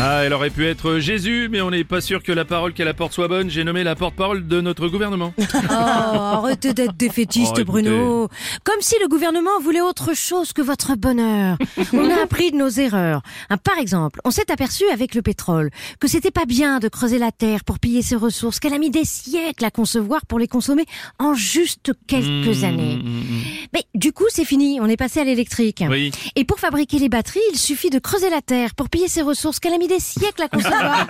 Ah, 0.00 0.22
elle 0.24 0.32
aurait 0.32 0.50
pu 0.50 0.66
être 0.66 0.98
Jésus, 0.98 1.48
mais 1.50 1.60
on 1.60 1.70
n'est 1.70 1.84
pas 1.84 2.00
sûr 2.00 2.22
que 2.22 2.32
la 2.32 2.44
parole 2.44 2.72
qu'elle 2.74 2.88
apporte 2.88 3.12
soit 3.14 3.28
bonne. 3.28 3.48
J'ai 3.48 3.62
nommé 3.62 3.84
la 3.84 3.94
porte-parole 3.94 4.46
de 4.46 4.60
notre 4.60 4.88
gouvernement. 4.88 5.32
Oh, 5.76 5.76
arrêtez 6.46 6.74
d'être 6.74 6.96
défaitiste, 6.96 7.54
Oh. 7.60 7.64
Bruno. 7.64 8.28
Comme 8.64 8.80
si 8.80 8.94
le 9.00 9.08
gouvernement 9.08 9.58
voulait 9.62 9.80
autre 9.80 10.14
chose 10.14 10.52
que 10.52 10.62
votre 10.62 10.94
bonheur. 10.96 11.56
On 11.92 12.10
a 12.10 12.22
appris 12.22 12.50
de 12.52 12.56
nos 12.56 12.68
erreurs. 12.68 13.22
Hein, 13.50 13.56
par 13.56 13.78
exemple, 13.78 14.20
on 14.24 14.30
s'est 14.30 14.50
aperçu 14.50 14.84
avec 14.92 15.14
le 15.14 15.22
pétrole 15.22 15.70
que 16.00 16.08
c'était 16.08 16.30
pas 16.30 16.44
bien 16.44 16.80
de 16.80 16.88
creuser 16.88 17.18
la 17.18 17.32
terre 17.32 17.64
pour 17.64 17.78
piller 17.78 18.02
ses 18.02 18.16
ressources, 18.16 18.60
qu'elle 18.60 18.74
a 18.74 18.78
mis 18.78 18.90
des 18.90 19.04
siècles 19.04 19.64
à 19.64 19.70
concevoir 19.70 20.26
pour 20.26 20.38
les 20.38 20.48
consommer 20.48 20.84
en 21.18 21.34
juste 21.34 21.92
quelques 22.06 22.24
Mmh, 22.60 22.64
années. 22.64 22.96
mmh, 22.96 23.08
mmh. 23.08 23.42
Mais 23.74 23.82
du 23.94 24.12
coup, 24.12 24.24
c'est 24.28 24.44
fini. 24.44 24.80
On 24.80 24.86
est 24.86 24.96
passé 24.96 25.20
à 25.20 25.24
l'électrique. 25.24 25.82
Oui. 25.88 26.10
Et 26.36 26.44
pour 26.44 26.58
fabriquer 26.58 26.98
les 26.98 27.08
batteries, 27.08 27.40
il 27.52 27.58
suffit 27.58 27.90
de 27.90 27.98
creuser 27.98 28.30
la 28.30 28.42
terre 28.42 28.74
pour 28.74 28.88
piller 28.90 29.08
ses 29.08 29.22
ressources 29.22 29.60
qu'elle 29.60 29.72
a 29.74 29.78
mis 29.78 29.83
des 29.88 30.00
siècles 30.00 30.42
à 30.42 30.48
concevoir 30.48 31.06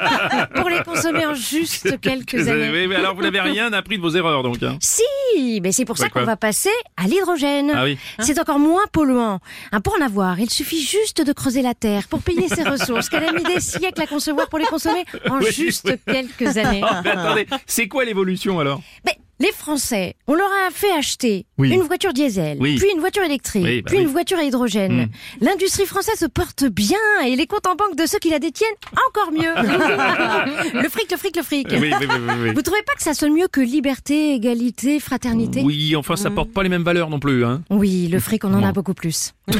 pour 0.55 0.69
les 0.69 0.80
consommer 0.83 1.27
en 1.27 1.34
juste 1.34 2.01
quelques 2.02 2.48
années. 2.48 2.87
oui, 2.87 2.95
alors 2.95 3.14
vous 3.14 3.23
n'avez 3.23 3.41
rien 3.41 3.73
appris 3.73 3.97
de 3.97 4.02
vos 4.02 4.10
erreurs, 4.10 4.42
donc. 4.42 4.62
hein. 4.62 4.77
Si, 4.80 5.60
mais 5.62 5.73
c'est 5.73 5.84
pour 5.84 5.98
ça 5.98 6.09
qu'on 6.09 6.24
va 6.24 6.37
passer 6.37 6.70
à 6.97 7.05
l'hydrogène. 7.05 7.73
Ah 7.74 7.84
oui. 7.84 7.98
C'est 8.20 8.38
encore 8.38 8.59
moins 8.59 8.84
polluant. 8.92 9.41
Hein, 9.73 9.80
pour 9.80 9.95
en 10.00 10.05
avoir, 10.05 10.38
il 10.41 10.50
suffit 10.50 10.83
juste 10.83 11.20
de 11.23 11.33
creuser 11.33 11.62
la 11.62 11.74
terre 11.74 12.09
pour 12.09 12.23
payer 12.23 12.48
ses 12.48 12.62
ressources 12.62 13.09
qu'elle 13.09 13.24
a 13.24 13.33
mis 13.33 13.42
des 13.45 13.60
siècles 13.60 14.00
à 14.02 14.06
concevoir 14.06 14.48
pour 14.48 14.59
les 14.59 14.66
consommer 14.66 15.05
en 15.28 15.38
Oui, 15.38 15.52
juste 15.52 15.86
oui. 15.88 15.95
quelques 16.06 16.56
années. 16.56 16.83
Oh, 16.84 16.94
mais 17.05 17.11
attendez, 17.11 17.47
c'est 17.66 17.88
quoi 17.88 18.05
l'évolution 18.05 18.61
alors? 18.61 18.81
Mais 19.05 19.14
les 19.41 19.53
Français, 19.53 20.17
on 20.27 20.35
leur 20.35 20.49
a 20.67 20.71
fait 20.71 20.91
acheter 20.93 21.47
Oui. 21.59 21.71
une 21.73 21.83
voiture 21.83 22.13
diesel, 22.13 22.57
Oui. 22.61 22.77
puis 22.77 22.89
une 22.93 23.01
voiture 23.01 23.23
électrique, 23.23 23.65
Oui, 23.65 23.83
bah 23.83 23.91
puis 23.91 24.01
une 24.01 24.09
voiture 24.09 24.39
à 24.39 24.45
hydrogène. 24.45 25.07
Mm. 25.07 25.45
L'industrie 25.45 25.87
française 25.87 26.19
se 26.19 26.27
porte 26.27 26.65
bien 26.65 26.99
et 27.27 27.35
les 27.37 27.47
comptes 27.47 27.67
en 27.67 27.75
banque 27.75 27.97
de 27.97 28.07
ceux 28.07 28.19
qui 28.19 28.31
la 28.31 28.39
détiennent 28.39 28.69
encore 29.11 29.33
mieux. 29.33 29.55
le 30.83 30.89
fric, 30.89 31.11
le 31.11 31.17
fric, 31.17 31.37
le 31.37 31.43
fric. 31.43 31.69
Vous 31.73 32.62
trouvez 32.62 32.83
pas 32.83 32.95
que 32.97 33.03
ça 33.03 33.15
sonne 33.15 33.33
mieux 33.35 33.49
que 33.49 33.61
liberté, 33.61 34.35
égalité, 34.35 35.01
fraternité? 35.01 35.62
Oui, 35.65 35.95
enfin, 35.97 36.17
ça 36.17 36.31
porte 36.31 36.51
pas 36.51 36.62
les 36.62 36.69
mêmes 36.69 36.85
valeurs 36.85 37.11
non 37.11 37.19
plus, 37.19 37.45
hein. 37.45 37.62
Oui, 37.71 38.09
le 38.09 38.21
fric, 38.21 38.45
on 38.45 38.55
en 38.55 38.61
Bon. 38.61 38.67
a 38.67 38.73
beaucoup 38.73 38.95
plus. 38.95 39.35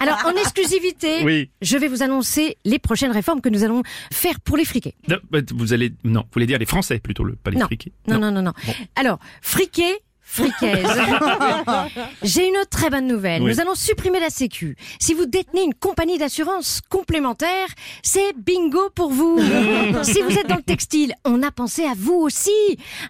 Alors, 0.00 0.18
en 0.26 0.32
exclusivité, 0.40 1.22
Oui. 1.24 1.50
je 1.62 1.76
vais 1.76 1.88
vous 1.88 2.02
annoncer 2.02 2.56
les 2.64 2.78
prochaines 2.78 3.12
réformes 3.12 3.40
que 3.40 3.48
nous 3.48 3.64
allons 3.64 3.82
faire 4.12 4.40
pour 4.40 4.56
les 4.56 4.64
friqués. 4.64 4.94
Non, 5.08 5.16
bah, 5.30 5.38
vous 5.54 5.72
allez, 5.72 5.92
non, 6.04 6.20
vous 6.20 6.26
voulez 6.34 6.46
dire 6.46 6.58
les 6.58 6.66
Français 6.66 6.98
plutôt, 6.98 7.24
le, 7.24 7.34
pas 7.36 7.50
les 7.50 7.58
Non. 7.58 7.66
friqués. 7.66 7.92
Non, 8.08 8.18
non, 8.18 8.30
non, 8.30 8.42
non. 8.42 8.45
Bon. 8.66 8.72
Alors, 8.94 9.18
friqués, 9.42 10.00
fricaise. 10.26 10.86
J'ai 12.22 12.48
une 12.48 12.58
très 12.68 12.90
bonne 12.90 13.06
nouvelle. 13.06 13.42
Oui. 13.42 13.50
Nous 13.50 13.60
allons 13.60 13.74
supprimer 13.74 14.20
la 14.20 14.28
Sécu. 14.28 14.76
Si 14.98 15.14
vous 15.14 15.24
détenez 15.26 15.62
une 15.62 15.74
compagnie 15.74 16.18
d'assurance 16.18 16.80
complémentaire, 16.90 17.68
c'est 18.02 18.34
bingo 18.36 18.90
pour 18.94 19.10
vous. 19.10 19.38
si 20.02 20.20
vous 20.20 20.36
êtes 20.36 20.48
dans 20.48 20.56
le 20.56 20.62
textile, 20.62 21.14
on 21.24 21.42
a 21.42 21.50
pensé 21.50 21.84
à 21.84 21.92
vous 21.96 22.14
aussi. 22.14 22.50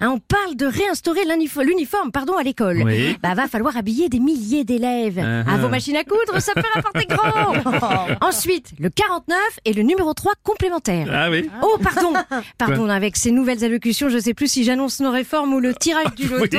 Hein, 0.00 0.10
on 0.14 0.18
parle 0.18 0.54
de 0.56 0.66
réinstaurer 0.66 1.24
l'unif- 1.24 1.60
l'uniforme 1.62 2.12
pardon, 2.12 2.36
à 2.36 2.42
l'école. 2.42 2.82
Oui. 2.84 3.16
Bah, 3.22 3.34
va 3.34 3.48
falloir 3.48 3.76
habiller 3.76 4.08
des 4.08 4.20
milliers 4.20 4.64
d'élèves. 4.64 5.18
Uh-huh. 5.18 5.48
À 5.48 5.56
vos 5.56 5.68
machines 5.68 5.96
à 5.96 6.04
coudre, 6.04 6.40
ça 6.40 6.52
peut 6.54 6.62
rapporter 6.74 7.06
gros. 7.06 8.16
Ensuite, 8.20 8.72
le 8.78 8.90
49 8.90 9.38
et 9.64 9.72
le 9.72 9.82
numéro 9.82 10.12
3 10.12 10.34
complémentaire. 10.42 11.08
Ah 11.10 11.30
oui. 11.30 11.48
Oh, 11.62 11.78
pardon, 11.82 12.12
pardon, 12.58 12.88
avec 12.88 13.16
ces 13.16 13.30
nouvelles 13.30 13.64
allocutions, 13.64 14.08
je 14.08 14.18
sais 14.18 14.34
plus 14.34 14.48
si 14.48 14.64
j'annonce 14.64 15.00
nos 15.00 15.10
réformes 15.10 15.54
ou 15.54 15.60
le 15.60 15.74
tirage 15.74 16.14
du 16.14 16.28
loto. 16.28 16.56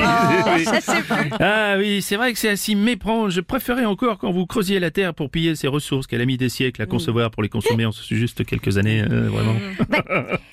oui. 0.56 0.64
Plus. 0.64 1.30
Ah 1.40 1.76
oui, 1.78 2.02
c'est 2.02 2.16
vrai 2.16 2.32
que 2.32 2.38
c'est 2.38 2.48
assez 2.48 2.74
méprend. 2.74 3.28
Je 3.28 3.40
préférais 3.40 3.84
encore 3.84 4.18
quand 4.18 4.30
vous 4.30 4.46
creusiez 4.46 4.80
la 4.80 4.90
terre 4.90 5.14
pour 5.14 5.30
piller 5.30 5.54
ses 5.54 5.68
ressources 5.68 6.06
qu'elle 6.06 6.20
a 6.20 6.26
mis 6.26 6.36
des 6.36 6.48
siècles 6.48 6.82
à 6.82 6.86
concevoir 6.86 7.30
pour 7.30 7.42
les 7.42 7.48
consommer 7.48 7.86
en 7.86 7.90
juste 7.92 8.44
quelques 8.44 8.78
années, 8.78 9.02
euh, 9.02 9.28
vraiment. 9.28 9.54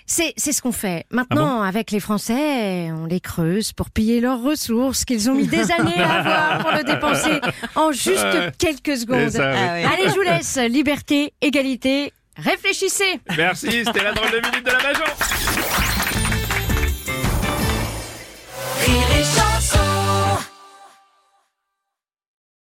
C'est, 0.06 0.34
c'est 0.38 0.52
ce 0.52 0.62
qu'on 0.62 0.72
fait. 0.72 1.06
Maintenant, 1.10 1.62
avec 1.62 1.92
les 1.92 2.00
Français, 2.00 2.92
on 2.92 3.06
les 3.06 3.20
creuse 3.20 3.74
pour 3.74 3.90
piller 3.90 4.22
leurs 4.22 4.42
ressources 4.42 5.06
qu'ils 5.06 5.30
ont 5.30 5.36
mis 5.36 5.48
des 5.48 5.72
années 5.72 5.98
à 5.98 6.20
avoir 6.20 6.58
pour 6.60 6.72
le 6.72 6.84
dépenser 6.84 7.40
en 7.76 7.92
juste 7.92 8.26
quelques 8.58 8.98
secondes. 8.98 9.30
C'est 9.30 9.38
ça, 9.38 9.52
oui. 9.52 9.84
Allez, 9.84 10.10
je 10.10 10.16
vous 10.16 10.22
laisse. 10.22 10.58
Liberté, 10.70 11.34
égalité. 11.42 12.12
Réfléchissez. 12.38 13.20
Merci, 13.38 13.84
c'était 13.86 14.04
la 14.04 14.12
drôle 14.12 14.32
de 14.32 14.48
minute 14.48 14.66
de 14.66 14.72
la 14.72 14.78
Bajon. 14.78 15.95